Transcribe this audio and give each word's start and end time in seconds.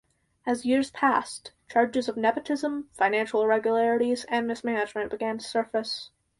As 0.47 0.65
years 0.65 0.89
passed, 0.89 1.51
charges 1.69 2.09
of 2.09 2.17
nepotism, 2.17 2.89
financial 2.91 3.43
irregularities, 3.43 4.25
and 4.29 4.47
mismanagement 4.47 5.11
began 5.11 5.37
to 5.37 5.45
surface. 5.45 6.09